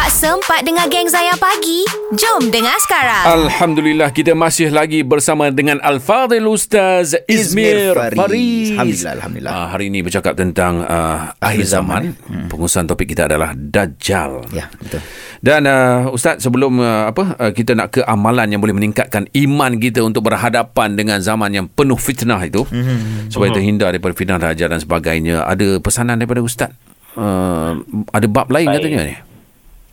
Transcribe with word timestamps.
Tak 0.00 0.16
sempat 0.16 0.64
dengar 0.64 0.88
geng 0.88 1.12
Zayan 1.12 1.36
pagi? 1.36 1.84
Jom 2.16 2.48
dengar 2.48 2.72
sekarang. 2.88 3.44
Alhamdulillah 3.44 4.08
kita 4.16 4.32
masih 4.32 4.72
lagi 4.72 5.04
bersama 5.04 5.52
dengan 5.52 5.76
Al-Fadhil 5.84 6.48
Ustaz 6.48 7.20
Izmir, 7.28 7.92
Izmir 7.92 8.16
Fariz. 8.16 8.16
Fariz. 8.16 8.68
Alhamdulillah, 8.80 9.12
Alhamdulillah. 9.20 9.52
Uh, 9.52 9.66
hari 9.68 9.84
ini 9.92 10.00
bercakap 10.00 10.40
tentang 10.40 10.88
uh, 10.88 11.36
akhir 11.36 11.68
zaman. 11.68 12.16
Hmm. 12.16 12.48
Pengurusan 12.48 12.88
topik 12.88 13.12
kita 13.12 13.28
adalah 13.28 13.52
Dajjal. 13.52 14.48
Ya, 14.56 14.72
betul. 14.72 15.04
Dan 15.44 15.68
uh, 15.68 16.08
Ustaz 16.08 16.40
sebelum 16.40 16.80
uh, 16.80 17.12
apa 17.12 17.36
uh, 17.36 17.52
kita 17.52 17.76
nak 17.76 17.92
ke 17.92 18.00
amalan 18.00 18.56
yang 18.56 18.64
boleh 18.64 18.80
meningkatkan 18.80 19.28
iman 19.36 19.76
kita 19.76 20.00
untuk 20.00 20.24
berhadapan 20.24 20.96
dengan 20.96 21.20
zaman 21.20 21.52
yang 21.52 21.68
penuh 21.68 22.00
fitnah 22.00 22.40
itu 22.40 22.64
mm-hmm. 22.64 23.28
supaya 23.28 23.52
terhindar 23.52 23.92
daripada 23.92 24.16
fitnah 24.16 24.40
Dajjal 24.40 24.72
dan 24.72 24.80
sebagainya. 24.80 25.44
Ada 25.44 25.76
pesanan 25.76 26.16
daripada 26.16 26.40
Ustaz? 26.40 26.72
Uh, 27.20 27.84
ada 28.16 28.24
bab 28.32 28.48
lain 28.48 28.64
Baik. 28.64 28.80
katanya 28.80 29.00
ni. 29.04 29.16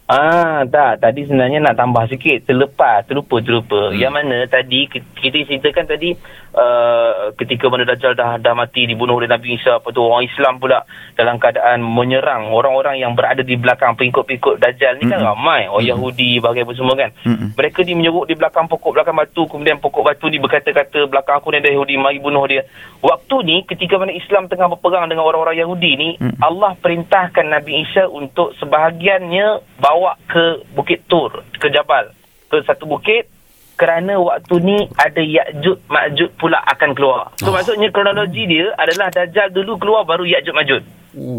Ah, 0.07 0.63
tak. 0.63 1.03
Tadi 1.03 1.27
sebenarnya 1.27 1.59
nak 1.59 1.75
tambah 1.75 2.07
sikit. 2.07 2.47
Terlepas, 2.47 3.03
terlupa, 3.03 3.43
terlupa. 3.43 3.91
Hmm. 3.91 3.99
Yang 3.99 4.13
mana 4.15 4.37
tadi, 4.47 4.87
ki- 4.87 5.03
kita 5.19 5.43
ceritakan 5.51 5.83
tadi, 5.83 6.15
uh, 6.53 7.33
ketika 7.35 7.67
mana 7.71 7.87
Dajjal 7.87 8.13
dah, 8.13 8.37
dah 8.37 8.53
mati, 8.53 8.85
dibunuh 8.85 9.17
oleh 9.17 9.27
Nabi 9.31 9.57
Isa, 9.57 9.79
apa 9.79 9.89
tu, 9.91 10.03
orang 10.03 10.27
Islam 10.27 10.59
pula 10.61 10.83
dalam 11.15 11.39
keadaan 11.39 11.81
menyerang 11.81 12.51
orang-orang 12.51 13.01
yang 13.01 13.15
berada 13.17 13.41
di 13.41 13.55
belakang 13.57 13.97
pengikut-pengikut 13.97 14.61
Dajjal 14.61 15.01
ni 15.01 15.09
kan 15.09 15.23
ramai. 15.23 15.65
Orang 15.71 15.87
Yahudi, 15.87 16.37
bahagian 16.43 16.67
apa 16.67 16.73
semua 16.77 16.95
kan. 16.99 17.11
Mm-mm. 17.23 17.55
Mereka 17.55 17.79
ni 17.87 17.93
menyebut 17.95 18.27
di 18.27 18.35
belakang 18.35 18.67
pokok, 18.67 18.91
belakang 18.99 19.15
batu, 19.15 19.47
kemudian 19.47 19.79
pokok 19.79 20.03
batu 20.03 20.27
ni 20.27 20.37
berkata-kata, 20.37 21.07
belakang 21.07 21.39
aku 21.39 21.55
ni 21.55 21.63
ada 21.63 21.71
Yahudi, 21.71 21.95
mari 21.97 22.19
bunuh 22.19 22.43
dia. 22.45 22.67
Waktu 23.01 23.35
ni, 23.47 23.55
ketika 23.63 23.95
mana 23.97 24.11
Islam 24.11 24.51
tengah 24.51 24.67
berperang 24.71 25.07
dengan 25.07 25.23
orang-orang 25.23 25.57
Yahudi 25.57 25.91
ni, 25.95 26.09
Mm. 26.17 26.41
Allah 26.41 26.73
perintahkan 26.81 27.45
Nabi 27.45 27.85
Isa 27.85 28.09
untuk 28.09 28.57
sebahagiannya 28.57 29.77
bawa 29.77 30.17
ke 30.25 30.65
Bukit 30.73 31.05
Tur, 31.05 31.45
ke 31.61 31.69
Jabal, 31.69 32.09
ke 32.49 32.57
satu 32.65 32.89
bukit 32.89 33.29
kerana 33.77 34.17
waktu 34.17 34.55
ni 34.59 34.77
ada 34.97 35.21
Ya'jud 35.21 35.85
Ma'jud 35.85 36.29
pula 36.41 36.57
akan 36.65 36.97
keluar. 36.97 37.29
So 37.37 37.49
Oh. 37.49 37.53
maksudnya 37.53 37.93
kronologi 37.93 38.49
dia 38.49 38.73
adalah 38.75 39.13
Dajjal 39.13 39.53
dulu 39.53 39.77
keluar 39.77 40.03
baru 40.03 40.25
Ya'jud 40.25 40.51
Ma'jud. 40.51 40.83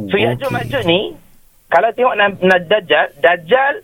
So 0.08 0.14
Ya'jud 0.14 0.48
Ma'jud 0.48 0.86
ni 0.86 1.19
kalau 1.69 1.91
tengok 1.92 2.14
Dajjal, 2.64 3.06
Dajjal 3.20 3.83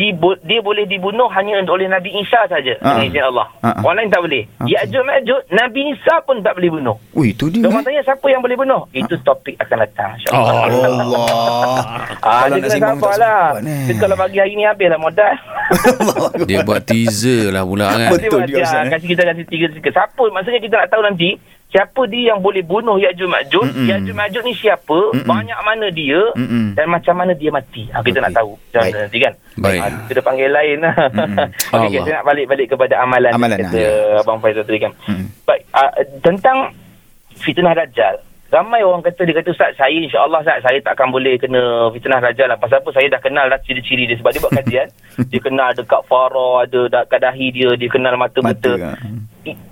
di, 0.00 0.08
dia 0.42 0.60
boleh 0.60 0.88
dibunuh 0.88 1.28
hanya 1.28 1.60
oleh 1.62 1.84
Nabi 1.84 2.08
Isa 2.16 2.40
saja 2.46 2.72
Ah. 2.80 2.96
dengan 2.96 3.04
izin 3.06 3.24
Allah. 3.26 3.46
Ah, 3.60 3.68
ah. 3.70 3.84
Orang 3.84 3.96
lain 3.98 4.08
tak 4.08 4.24
boleh. 4.24 4.42
Okey. 4.56 4.72
Ya'jud 4.72 5.04
Ma'jud 5.04 5.40
Nabi 5.52 5.80
Isa 5.92 6.14
pun 6.24 6.40
tak 6.40 6.56
boleh 6.56 6.70
bunuh. 6.72 6.96
Ui, 7.12 7.30
itu 7.30 7.52
dia. 7.52 7.68
Orang 7.68 7.84
tanya 7.84 8.00
siapa 8.00 8.24
yang 8.26 8.40
boleh 8.40 8.56
bunuh? 8.56 8.88
Itu 8.90 9.20
topik 9.20 9.60
akan 9.60 9.76
datang 9.78 10.10
insya-Allah. 10.16 10.54
Oh, 10.56 10.64
Allah. 10.64 11.26
Ah, 12.20 12.46
Kalau 12.46 12.56
nak 12.56 12.96
tak 12.96 13.16
lah. 13.16 13.44
eh. 13.58 13.96
Kalau 13.96 14.14
bagi 14.14 14.38
hari 14.38 14.52
ni 14.54 14.64
habis 14.64 14.86
lah 14.86 14.96
modal. 14.96 15.34
Dia 16.48 16.60
buat 16.62 16.80
teaser 16.82 17.50
lah 17.50 17.64
pula 17.64 17.86
kan. 17.90 18.10
Betul 18.12 18.40
Dia 18.44 18.62
Ustaz, 18.62 18.84
eh. 18.84 18.90
Kasih 18.90 19.08
kita 19.08 19.22
kasih 19.24 19.44
tiga 19.46 19.66
sikit. 19.70 19.92
Siapa? 19.92 20.22
Maksudnya 20.22 20.60
kita 20.60 20.74
nak 20.78 20.88
tahu 20.88 21.02
nanti. 21.02 21.30
Siapa 21.70 22.02
dia 22.10 22.34
yang 22.34 22.42
boleh 22.42 22.66
bunuh 22.66 22.98
Ya'jud 22.98 23.30
Ma'jud. 23.30 23.62
Mm-mm. 23.62 23.86
Ya'jud 23.86 24.10
Ma'jud 24.10 24.42
ni 24.42 24.58
siapa. 24.58 25.14
Mm-mm. 25.14 25.22
Banyak 25.22 25.60
mana 25.62 25.86
dia. 25.94 26.18
Mm-mm. 26.34 26.74
Dan 26.74 26.90
macam 26.90 27.14
mana 27.14 27.30
dia 27.30 27.54
mati. 27.54 27.86
Ha, 27.94 28.02
kita 28.02 28.18
Okey. 28.18 28.26
nak 28.26 28.34
tahu. 28.34 28.52
Macam 28.58 28.80
mana 28.82 28.98
nanti 29.06 29.18
kan. 29.22 29.32
Baik. 29.54 29.78
Ha, 29.78 29.86
kita 30.10 30.20
panggil 30.26 30.50
lain 30.50 30.76
lah. 30.82 30.94
Mm-mm. 30.98 31.38
Okey, 31.78 31.78
okay, 31.78 31.78
Allah. 31.78 32.02
saya 32.02 32.14
nak 32.18 32.26
balik-balik 32.26 32.66
kepada 32.74 32.94
amalan. 32.98 33.32
Amalan, 33.38 33.58
yang 33.62 33.70
kata 33.70 33.80
ah, 33.86 34.22
Abang 34.26 34.38
Faizal 34.42 34.66
tadi 34.66 34.80
kan. 34.82 34.92
Mm. 35.06 35.24
Baik. 35.46 35.62
Uh, 35.70 35.90
tentang 36.26 36.58
fitnah 37.38 37.74
Dajjal. 37.78 38.16
Ramai 38.50 38.82
orang 38.82 39.06
kata, 39.06 39.22
dia 39.22 39.38
kata, 39.38 39.54
Ustaz, 39.54 39.78
saya 39.78 39.94
insyaAllah, 39.94 40.42
Ustaz, 40.42 40.66
saya 40.66 40.82
tak 40.82 40.98
akan 40.98 41.14
boleh 41.14 41.38
kena 41.38 41.86
fitnah 41.94 42.18
Dajjal 42.18 42.50
lah. 42.50 42.58
Pasal 42.58 42.82
apa? 42.82 42.90
Saya 42.90 43.06
dah 43.06 43.22
kenal 43.22 43.46
dah 43.46 43.62
ciri-ciri 43.62 44.10
dia. 44.10 44.18
Sebab 44.18 44.34
dia 44.34 44.42
buat 44.42 44.54
kajian. 44.58 44.88
dia 45.30 45.38
kenal 45.38 45.70
dekat 45.70 46.02
Farah, 46.10 46.66
ada 46.66 46.80
dekat 46.90 47.20
dahi 47.22 47.54
dia, 47.54 47.70
dia 47.78 47.86
kenal 47.86 48.18
mata-mata. 48.18 48.74
Mata. 48.74 48.90
ah. 48.90 49.29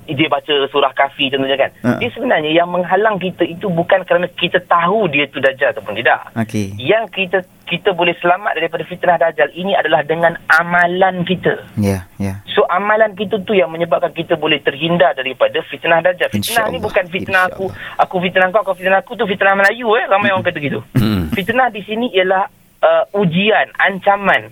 I- 0.08 0.16
dia 0.16 0.28
baca 0.32 0.52
surah 0.72 0.92
kafi 0.96 1.28
contohnya 1.28 1.60
kan. 1.60 1.70
Ha. 1.84 2.00
Dia 2.00 2.08
sebenarnya 2.16 2.50
yang 2.50 2.72
menghalang 2.72 3.20
kita 3.20 3.44
itu 3.44 3.68
bukan 3.68 4.02
kerana 4.08 4.26
kita 4.32 4.58
tahu 4.64 5.06
dia 5.12 5.28
tu 5.28 5.38
Dajjal 5.38 5.76
ataupun 5.76 6.00
tidak. 6.00 6.32
Okey. 6.32 6.74
Yang 6.80 7.04
kita 7.12 7.38
kita 7.68 7.92
boleh 7.92 8.16
selamat 8.16 8.56
daripada 8.56 8.82
fitnah 8.88 9.20
Dajjal 9.20 9.52
ini 9.52 9.76
adalah 9.76 10.00
dengan 10.00 10.40
amalan 10.48 11.22
kita. 11.28 11.68
Ya, 11.76 12.08
ya. 12.16 12.40
So 12.48 12.64
amalan 12.72 13.12
kita 13.12 13.44
tu 13.44 13.52
yang 13.52 13.68
menyebabkan 13.68 14.16
kita 14.16 14.40
boleh 14.40 14.58
terhindar 14.64 15.12
daripada 15.12 15.60
fitnah 15.68 16.00
Dajjal. 16.00 16.32
Fitnah 16.32 16.72
ni 16.72 16.80
InsyaAllah. 16.80 16.80
bukan 16.80 17.04
fitnah 17.12 17.42
aku, 17.52 17.64
InsyaAllah. 17.68 18.02
aku 18.08 18.16
fitnah 18.24 18.46
kau, 18.48 18.62
kau 18.64 18.74
fitnah 18.74 19.00
aku 19.04 19.12
tu 19.14 19.28
fitnah 19.28 19.54
Melayu 19.54 19.92
eh. 20.00 20.08
Ramai 20.08 20.32
orang 20.32 20.48
kata 20.48 20.58
gitu. 20.58 20.80
Hmm. 20.96 21.28
Fitnah 21.36 21.68
di 21.68 21.84
sini 21.84 22.08
ialah 22.16 22.48
uh, 22.82 23.04
ujian, 23.20 23.68
ancaman. 23.76 24.50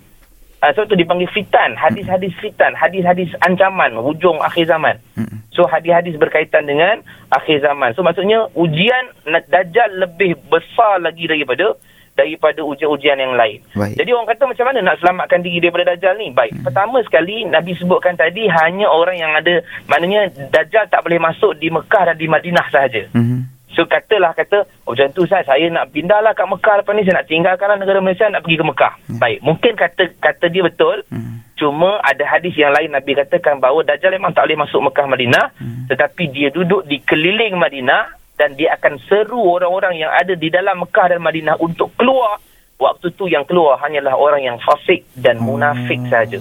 Uh, 0.61 0.73
sebab 0.73 0.89
tu 0.89 0.97
dipanggil 0.97 1.29
fitan, 1.33 1.77
hadis-hadis 1.77 2.33
fitan, 2.41 2.73
hadis-hadis 2.73 3.29
ancaman, 3.45 3.93
hujung 4.01 4.41
akhir 4.41 4.65
zaman. 4.73 4.97
Mm. 5.13 5.36
So 5.57 5.65
hadis-hadis 5.65 6.21
berkaitan 6.21 6.69
dengan 6.69 7.01
akhir 7.33 7.65
zaman. 7.65 7.97
So 7.97 8.05
maksudnya 8.05 8.53
ujian 8.53 9.17
Dajjal 9.25 10.05
lebih 10.05 10.37
besar 10.53 11.01
lagi 11.01 11.25
daripada 11.25 11.75
daripada 12.17 12.65
ujian-ujian 12.65 13.21
yang 13.21 13.37
lain. 13.37 13.61
Baik. 13.77 14.01
Jadi 14.01 14.11
orang 14.13 14.29
kata 14.33 14.49
macam 14.49 14.65
mana 14.73 14.79
nak 14.81 14.97
selamatkan 15.05 15.41
diri 15.45 15.61
daripada 15.61 15.93
Dajjal 15.93 16.17
ni? 16.17 16.33
Baik. 16.33 16.65
Pertama 16.65 17.01
sekali 17.05 17.45
Nabi 17.45 17.77
sebutkan 17.77 18.17
tadi 18.17 18.49
hanya 18.49 18.89
orang 18.89 19.17
yang 19.21 19.33
ada 19.37 19.61
maknanya 19.89 20.33
Dajjal 20.49 20.89
tak 20.89 21.05
boleh 21.05 21.21
masuk 21.21 21.57
di 21.61 21.69
Mekah 21.69 22.13
dan 22.13 22.17
di 22.17 22.27
Madinah 22.29 22.67
sahaja. 22.73 23.05
Mhm. 23.13 23.57
So 23.77 23.85
katalah 23.85 24.33
kata 24.33 24.65
oh 24.89 24.97
macam 24.97 25.13
tu 25.13 25.29
saya 25.29 25.45
saya 25.45 25.69
nak 25.69 25.93
pindahlah 25.93 26.33
kat 26.33 26.49
Mekah 26.49 26.81
lepas 26.81 26.97
ni 26.97 27.05
saya 27.05 27.21
nak 27.21 27.29
tinggalkanlah 27.29 27.77
negara 27.77 28.01
Malaysia 28.01 28.25
nak 28.33 28.41
pergi 28.41 28.57
ke 28.57 28.65
Mekah. 28.65 28.93
Baik, 29.21 29.39
mungkin 29.45 29.73
kata 29.77 30.03
kata 30.17 30.49
dia 30.49 30.65
betul. 30.65 31.05
Hmm. 31.13 31.45
Cuma 31.57 31.99
ada 32.05 32.21
hadis 32.29 32.53
yang 32.55 32.77
lain 32.77 32.93
Nabi 32.93 33.17
katakan 33.17 33.57
bahawa 33.59 33.81
Dajjal 33.81 34.13
memang 34.13 34.37
tak 34.37 34.45
boleh 34.45 34.61
masuk 34.61 34.81
Mekah 34.93 35.07
Madinah. 35.09 35.47
Tetapi 35.89 36.25
dia 36.29 36.49
duduk 36.53 36.85
di 36.85 37.01
keliling 37.01 37.57
Madinah 37.57 38.13
dan 38.37 38.53
dia 38.53 38.77
akan 38.77 39.01
seru 39.09 39.41
orang-orang 39.41 39.97
yang 39.97 40.13
ada 40.13 40.37
di 40.37 40.53
dalam 40.53 40.85
Mekah 40.85 41.17
dan 41.17 41.21
Madinah 41.25 41.57
untuk 41.57 41.97
keluar 41.97 42.37
Waktu 42.77 43.09
tu 43.17 43.25
yang 43.25 43.41
keluar 43.49 43.81
hanyalah 43.81 44.13
orang 44.13 44.45
yang 44.45 44.61
fasik 44.61 45.01
dan 45.17 45.41
munafik 45.41 45.97
saja. 46.13 46.37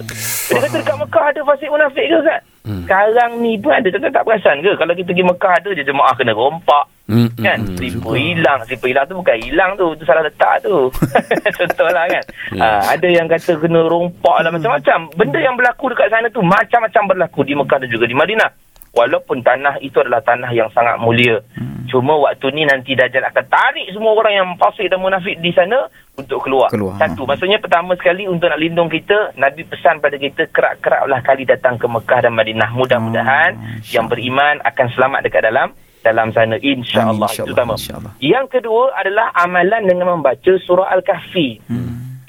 Dia 0.52 0.60
kata 0.60 0.84
dekat 0.84 0.96
Mekah 1.00 1.24
ada 1.32 1.40
fasik 1.48 1.68
munafik 1.72 2.04
ke 2.04 2.16
Ustaz? 2.20 2.40
Hmm. 2.66 2.82
Sekarang 2.84 3.30
ni 3.40 3.56
pun 3.56 3.72
ada 3.72 3.88
tuan 3.88 4.12
tak 4.12 4.26
perasan 4.26 4.60
ke? 4.60 4.76
Kalau 4.76 4.92
kita 4.92 5.08
pergi 5.08 5.24
Mekah 5.24 5.52
ada 5.56 5.68
je 5.72 5.80
jemaah 5.80 6.12
kena 6.12 6.36
rompak. 6.36 6.84
Hmm, 7.06 7.30
Kan? 7.38 7.62
hmm, 7.62 7.68
hmm. 7.72 7.76
Slipper 7.78 8.14
hilang. 8.18 8.58
Slipper 8.66 8.88
hilang 8.90 9.06
tu 9.06 9.14
bukan 9.16 9.36
hilang 9.38 9.70
tu. 9.78 9.86
Tu 9.96 10.04
salah 10.04 10.26
letak 10.26 10.54
tu. 10.60 10.90
Contohlah 11.62 12.04
kan. 12.10 12.24
Ya. 12.52 12.60
Ah, 12.60 12.82
ada 12.98 13.08
yang 13.08 13.30
kata 13.30 13.56
kena 13.56 13.86
rompak 13.86 14.36
lah 14.42 14.50
macam-macam. 14.50 14.98
Benda 15.14 15.38
yang 15.38 15.54
berlaku 15.54 15.94
dekat 15.94 16.10
sana 16.10 16.26
tu 16.28 16.42
macam-macam 16.42 17.02
berlaku 17.06 17.40
di 17.46 17.54
Mekah 17.54 17.78
dan 17.80 17.88
juga 17.88 18.04
di 18.04 18.16
Madinah. 18.18 18.50
Walaupun 18.96 19.44
tanah 19.44 19.76
itu 19.78 20.00
adalah 20.00 20.24
tanah 20.24 20.48
yang 20.50 20.72
sangat 20.72 20.96
mulia. 20.96 21.44
Hmm. 21.52 21.84
Cuma 21.86 22.16
waktu 22.18 22.50
ni 22.50 22.64
nanti 22.64 22.96
Dajjal 22.96 23.22
akan 23.22 23.46
tarik 23.46 23.86
semua 23.92 24.10
orang 24.10 24.34
yang 24.34 24.48
fasik 24.56 24.88
dan 24.88 24.98
munafik 24.98 25.38
di 25.38 25.52
sana 25.52 25.86
untuk 26.16 26.42
keluar. 26.42 26.66
Keluar. 26.66 26.96
Satu. 26.96 27.22
Maksudnya 27.22 27.60
pertama 27.60 27.94
sekali 27.94 28.24
untuk 28.24 28.48
nak 28.48 28.58
lindung 28.58 28.88
kita, 28.88 29.36
Nabi 29.36 29.62
pesan 29.62 30.00
pada 30.00 30.16
kita 30.16 30.48
kerak-keraklah 30.48 31.20
kali 31.22 31.44
datang 31.44 31.76
ke 31.76 31.86
Mekah 31.86 32.24
dan 32.24 32.34
Madinah. 32.34 32.72
Mudah-mudahan 32.72 33.50
Hmm, 33.54 33.78
yang 33.86 34.08
beriman 34.08 34.58
akan 34.64 34.86
selamat 34.90 35.20
dekat 35.22 35.44
dalam 35.44 35.70
dalam 36.02 36.30
sana 36.30 36.54
insya-Allah. 36.56 37.28
Itu 37.30 37.46
insya-Allah, 37.46 37.54
pertama. 37.54 37.74
insya-Allah. 37.76 38.12
Yang 38.18 38.46
kedua 38.50 38.84
adalah 38.94 39.26
amalan 39.36 39.82
dengan 39.84 40.06
membaca 40.12 40.52
surah 40.58 40.88
Al-Kahfi. 40.90 41.48
Hmm. 41.68 41.85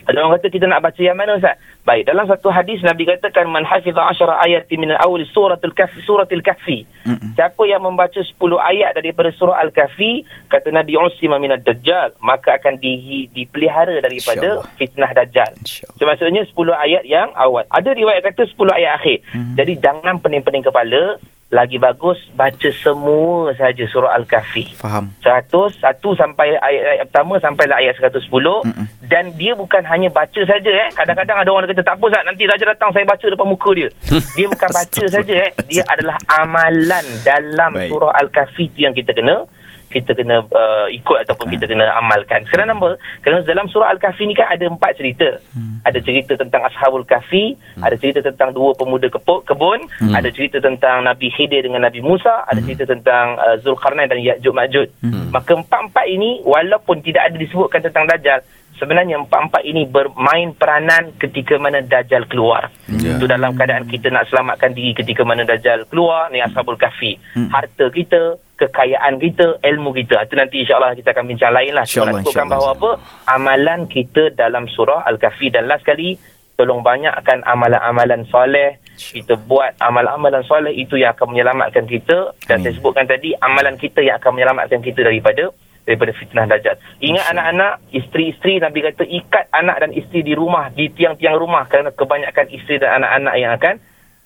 Ada 0.08 0.24
orang 0.24 0.40
kata 0.40 0.48
kita 0.48 0.66
nak 0.72 0.82
baca 0.88 1.02
yang 1.04 1.20
mana 1.20 1.36
Ustaz? 1.36 1.60
Baik, 1.84 2.08
dalam 2.08 2.24
satu 2.28 2.48
hadis 2.48 2.80
Nabi 2.80 3.04
katakan 3.08 3.52
man 3.52 3.68
hafiza 3.68 4.00
asyara 4.08 4.40
ayat 4.40 4.68
min 4.72 4.92
awal 4.96 5.24
suratul 5.28 5.76
kahfi 5.76 6.00
suratul 6.04 6.40
kahfi. 6.40 6.88
Mm-mm. 7.04 7.36
Siapa 7.36 7.64
yang 7.68 7.84
membaca 7.84 8.20
10 8.20 8.36
ayat 8.60 8.96
daripada 8.96 9.32
surah 9.36 9.60
Al-Kahfi, 9.64 10.24
kata 10.52 10.72
Nabi 10.72 11.00
Usima 11.00 11.40
minad 11.40 11.64
dajjal, 11.64 12.16
maka 12.20 12.60
akan 12.60 12.80
di, 12.80 13.28
dipelihara 13.32 14.00
daripada 14.04 14.64
InsyaAllah. 14.64 14.76
fitnah 14.80 15.12
dajjal. 15.16 15.52
InsyaAllah. 15.60 15.96
So, 15.96 16.04
maksudnya 16.04 16.44
10 16.44 16.56
ayat 16.76 17.04
yang 17.08 17.30
awal. 17.36 17.64
Ada 17.72 17.96
riwayat 17.96 18.24
kata 18.26 18.48
10 18.48 18.58
ayat 18.74 18.92
akhir. 19.00 19.18
Hmm. 19.32 19.56
Jadi 19.56 19.74
jangan 19.80 20.20
pening-pening 20.20 20.66
kepala, 20.66 21.22
lagi 21.48 21.80
bagus 21.80 22.20
baca 22.36 22.70
semua 22.84 23.56
saja 23.56 23.88
surah 23.88 24.20
Al-Kahfi. 24.20 24.76
Faham. 24.76 25.16
100 25.24 25.80
satu 25.80 26.12
sampai 26.20 26.60
ayat, 26.60 26.84
ayat 27.00 27.06
pertama 27.08 27.40
sampai 27.40 27.72
ayat 27.72 27.96
110 28.04 28.28
Mm-mm. 28.28 28.86
dan 29.08 29.32
dia 29.40 29.56
bukan 29.56 29.80
hanya 29.88 30.12
baca 30.12 30.42
saja 30.44 30.68
eh 30.68 30.92
kadang-kadang 30.92 31.40
ada 31.40 31.48
orang 31.48 31.72
kata 31.72 31.88
tak 31.88 31.96
apa 31.96 32.06
Ustaz 32.12 32.24
nanti 32.28 32.44
raja 32.44 32.66
datang 32.68 32.92
saya 32.92 33.08
baca 33.08 33.24
depan 33.24 33.48
muka 33.48 33.70
dia 33.72 33.88
dia 34.38 34.48
bukan 34.52 34.70
baca 34.76 35.04
saja 35.08 35.34
eh 35.48 35.52
dia 35.72 35.84
adalah 35.88 36.20
amalan 36.36 37.06
dalam 37.24 37.72
Baik. 37.80 37.90
surah 37.96 38.12
al-kahfi 38.20 38.68
yang 38.76 38.92
kita 38.92 39.16
kena 39.16 39.48
kita 39.88 40.12
kena 40.12 40.44
uh, 40.44 40.88
ikut 40.92 41.18
ataupun 41.24 41.48
kita 41.52 41.66
kena 41.68 41.88
amalkan. 41.96 42.44
Kerana 42.48 42.76
apa? 42.76 43.00
Kerana 43.24 43.44
dalam 43.48 43.72
surah 43.72 43.96
Al-Kahfi 43.96 44.28
ni 44.28 44.36
kan 44.36 44.52
ada 44.52 44.68
empat 44.68 45.00
cerita. 45.00 45.40
Hmm. 45.56 45.80
Ada 45.88 46.04
cerita 46.04 46.36
tentang 46.36 46.68
Ashabul 46.68 47.08
Kahfi, 47.08 47.56
ada 47.80 47.96
cerita 47.96 48.20
tentang 48.20 48.52
dua 48.52 48.76
pemuda 48.76 49.08
kepo- 49.08 49.48
kebun, 49.48 49.88
Hmm. 50.04 50.12
ada 50.12 50.28
cerita 50.28 50.60
tentang 50.60 51.08
Nabi 51.08 51.32
Khidir 51.32 51.64
dengan 51.64 51.88
Nabi 51.88 52.04
Musa, 52.04 52.44
ada 52.44 52.60
cerita 52.60 52.84
tentang 52.84 53.40
uh, 53.40 53.56
Zulkarnain 53.64 54.12
dan 54.12 54.20
Ya'juj 54.20 54.52
Ma'juj. 54.52 54.90
Hmm. 55.00 55.32
Maka 55.32 55.56
empat-empat 55.56 56.06
ini 56.12 56.44
walaupun 56.44 57.00
tidak 57.00 57.32
ada 57.32 57.36
disebutkan 57.40 57.80
tentang 57.80 58.04
Dajjal, 58.08 58.44
sebenarnya 58.78 59.20
empat-empat 59.26 59.62
ini 59.66 59.90
bermain 59.90 60.54
peranan 60.54 61.14
ketika 61.18 61.58
mana 61.58 61.82
Dajjal 61.84 62.30
keluar. 62.30 62.70
Ya. 62.88 63.18
Itu 63.18 63.26
dalam 63.26 63.58
keadaan 63.58 63.90
kita 63.90 64.14
nak 64.14 64.30
selamatkan 64.30 64.74
diri 64.74 64.94
ketika 64.94 65.26
mana 65.26 65.44
Dajjal 65.44 65.90
keluar 65.90 66.30
ni 66.30 66.40
Ashabul 66.40 66.78
Kahfi. 66.80 67.18
Hmm. 67.34 67.50
Harta 67.50 67.90
kita, 67.90 68.38
kekayaan 68.56 69.18
kita, 69.18 69.60
ilmu 69.62 69.94
kita. 69.98 70.22
Itu 70.24 70.38
nanti 70.38 70.64
insyaAllah 70.64 70.94
kita 70.98 71.12
akan 71.14 71.26
bincang 71.26 71.54
lain 71.54 71.74
lah. 71.74 71.84
Cuma 71.86 72.10
InsyaAllah, 72.10 72.14
nak 72.14 72.24
sebutkan 72.24 72.46
insyaAllah. 72.48 72.74
bahawa 72.78 72.78
apa? 72.78 72.92
Amalan 73.34 73.80
kita 73.90 74.24
dalam 74.34 74.64
surah 74.70 75.02
Al-Kahfi 75.10 75.54
dan 75.54 75.66
last 75.68 75.84
kali 75.84 76.18
tolong 76.58 76.82
banyakkan 76.82 77.46
amalan-amalan 77.46 78.26
soleh 78.34 78.82
kita 78.98 79.38
buat 79.46 79.78
amalan-amalan 79.78 80.42
soleh 80.50 80.74
itu 80.74 80.98
yang 80.98 81.14
akan 81.14 81.30
menyelamatkan 81.38 81.86
kita 81.86 82.34
dan 82.50 82.60
Amin. 82.60 82.66
saya 82.66 82.74
sebutkan 82.82 83.06
tadi 83.06 83.38
amalan 83.38 83.78
kita 83.78 84.02
yang 84.02 84.18
akan 84.18 84.34
menyelamatkan 84.34 84.82
kita 84.82 85.06
daripada 85.06 85.54
daripada 85.88 86.12
fitnah 86.12 86.44
dajjal. 86.46 86.76
Ingat 87.00 87.26
anak-anak, 87.32 87.72
isteri-isteri 87.90 88.60
Nabi 88.60 88.84
kata 88.84 89.08
ikat 89.08 89.48
anak 89.50 89.76
dan 89.80 89.92
isteri 89.96 90.20
di 90.22 90.36
rumah, 90.36 90.68
di 90.70 90.92
tiang-tiang 90.92 91.40
rumah 91.40 91.64
kerana 91.64 91.96
kebanyakan 91.96 92.46
isteri 92.52 92.78
dan 92.78 93.00
anak-anak 93.00 93.36
yang 93.40 93.54
akan 93.56 93.76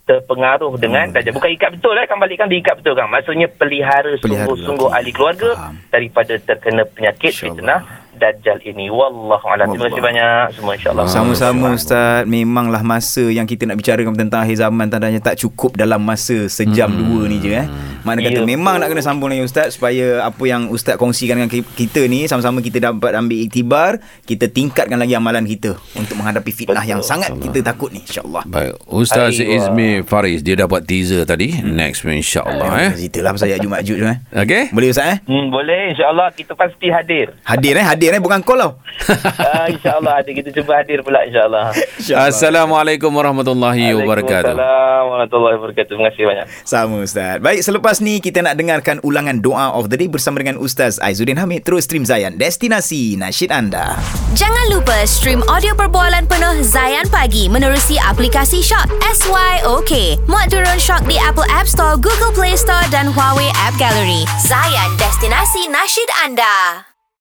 terpengaruh 0.01 0.73
dengan 0.75 1.13
dajjal. 1.13 1.37
Bukan 1.37 1.51
ikat 1.53 1.69
betul 1.77 1.93
eh, 1.93 2.09
kan 2.09 2.17
balikkan 2.17 2.49
diikat 2.49 2.81
betul 2.81 2.97
kan. 2.97 3.07
Maksudnya 3.07 3.47
pelihara 3.47 4.17
Pelihara 4.17 4.49
sungguh-sungguh 4.49 4.89
lelaki. 4.89 4.97
ahli 4.99 5.11
keluarga 5.13 5.49
Faham. 5.53 5.75
daripada 5.93 6.33
terkena 6.35 6.83
penyakit 6.83 7.31
InsyaAllah. 7.31 7.55
fitnah 7.55 7.79
dajjal 8.11 8.57
ini. 8.61 8.85
Wallahu 8.89 9.45
a'lam. 9.45 9.71
Terima 9.71 9.87
kasih 9.87 9.93
Allah. 9.93 10.07
banyak 10.09 10.41
semua 10.53 10.73
insya-Allah. 10.75 11.05
Sama-sama 11.07 11.67
Ustaz 11.71 12.25
Memanglah 12.25 12.81
masa 12.81 13.23
yang 13.23 13.45
kita 13.45 13.65
nak 13.65 13.77
bicarakan 13.77 14.13
tentang 14.13 14.41
akhir 14.41 14.57
zaman 14.59 14.85
Tandanya 14.89 15.21
tak 15.21 15.37
cukup 15.37 15.73
dalam 15.73 16.01
masa 16.01 16.45
sejam 16.45 16.89
dua 16.89 17.29
ni 17.29 17.37
je 17.37 17.53
eh 17.55 17.65
Mana 18.01 18.19
kata 18.19 18.33
Ya, 18.33 18.47
memang 18.47 18.75
nak 18.75 18.87
kena 18.87 18.99
sambung 18.99 19.27
dengan 19.27 19.43
Ustaz 19.43 19.73
Supaya 19.73 20.23
apa 20.23 20.43
yang 20.43 20.67
Ustaz 20.67 20.95
kongsikan 20.95 21.35
dengan 21.35 21.47
ki- 21.47 21.67
kita 21.67 22.05
ni 22.05 22.25
Sama-sama 22.25 22.59
kita 22.59 22.81
dapat 22.81 23.13
ambil 23.13 23.37
iktibar 23.39 23.91
Kita 24.21 24.45
tingkatkan 24.45 24.95
lagi 24.95 25.13
amalan 25.13 25.43
kita 25.43 25.77
Untuk 25.93 26.15
menghadapi 26.15 26.49
fitnah 26.49 26.79
Betul. 26.79 26.89
yang 26.89 27.01
sangat 27.01 27.31
kita 27.35 27.61
takut 27.63 27.89
ni 27.89 28.01
InsyaAllah 28.01 28.43
Baik, 28.43 28.73
Ustaz 28.85 29.33
Aiwa. 29.33 29.53
Izmi 29.53 29.89
Faris 30.03 30.41
dia 30.41 30.55
dapat 30.55 30.83
teaser 30.83 31.23
tadi. 31.23 31.53
Next 31.61 32.01
insya-Allah 32.01 32.67
eh. 32.81 32.91
Cerita 32.95 33.19
lah 33.19 33.31
pasal 33.31 33.47
Ya'juj 33.49 33.69
Ma'juj 33.69 33.95
tu 33.95 34.05
eh 34.05 34.17
Okey? 34.33 34.63
Boleh 34.71 34.89
Ustaz 34.89 35.07
eh 35.07 35.17
Hmm, 35.23 35.47
boleh 35.47 35.91
insya-Allah 35.91 36.27
kita 36.31 36.53
pasti 36.53 36.87
hadir. 36.87 37.37
Hadir 37.43 37.75
eh 37.75 37.85
Hadir 37.85 38.11
eh 38.11 38.19
Bukan 38.19 38.41
call 38.41 38.59
tau 38.59 38.71
ah, 39.47 39.65
insya-Allah 39.67 40.17
hadir 40.17 40.33
kita 40.33 40.49
cuba 40.51 40.77
hadir 40.77 41.01
pula 41.01 41.23
insya-Allah. 41.23 41.73
Assalamualaikum 42.21 43.09
warahmatullahi 43.09 43.91
wabarakatuh. 43.93 44.53
Waalaikumsalam 44.53 45.03
warahmatullahi 45.03 45.55
wabarakatuh. 45.57 45.87
Terima 45.87 46.05
kasih 46.07 46.23
banyak. 46.23 46.45
Sama 46.63 46.95
Ustaz 46.99 47.37
Baik 47.37 47.59
selepas 47.91 48.07
ni 48.07 48.23
Kita 48.23 48.39
nak 48.39 48.55
dengarkan 48.55 48.97
ulangan 49.03 49.43
doa 49.43 49.75
of 49.75 49.91
the 49.91 49.99
day 49.99 50.07
Bersama 50.07 50.39
dengan 50.39 50.55
Ustaz 50.55 50.95
Aizuddin 51.03 51.35
Hamid 51.35 51.67
Terus 51.67 51.83
stream 51.83 52.07
Zayan 52.07 52.39
Destinasi 52.39 53.19
nasyid 53.19 53.51
anda 53.51 53.99
Jangan 54.31 54.71
lupa 54.71 55.03
stream 55.03 55.43
audio 55.51 55.75
perbualan 55.75 56.23
penuh 56.23 56.63
Zayan 56.63 57.11
Pagi 57.11 57.51
menerusi 57.51 57.99
aplikasi 57.99 58.63
Shock 58.63 58.87
SYOK. 59.03 60.23
Muat 60.31 60.47
turun 60.47 60.79
Shock 60.79 61.03
di 61.09 61.19
Apple 61.19 61.47
App 61.51 61.67
Store, 61.67 61.99
Google 61.99 62.31
Play 62.31 62.55
Store 62.55 62.85
dan 62.93 63.11
Huawei 63.11 63.51
App 63.59 63.75
Gallery. 63.75 64.23
Zayan, 64.39 64.95
destinasi 64.95 65.67
nasyid 65.67 66.09
anda. 66.23 66.90